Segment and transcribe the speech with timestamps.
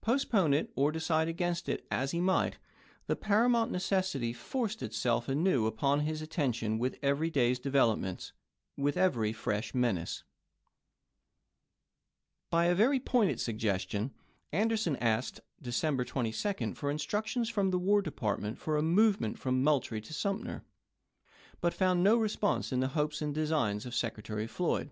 [0.00, 2.56] Postpone °pU58.ie' it, or decide against it as he might,
[3.06, 8.32] the paramount necessity forced itself anew upon his attention with every day's developments,
[8.78, 10.22] with every fresh menace.
[12.50, 14.14] Anderson By a very pointed suggestion,
[14.52, 18.78] Anderson asked on t^wKn December 22d for instructions from the "War Depart eSiSo.c' ment for
[18.78, 20.64] a movement from Moultrie to Sumter,
[21.60, 21.76] but i*., p.
[21.76, 24.90] 105°' found no response in the hopes and designs of Sec retary Floyd.